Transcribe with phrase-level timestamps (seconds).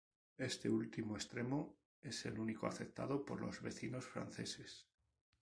[0.39, 4.87] Este último extremo es el único aceptado por los vecinos franceses.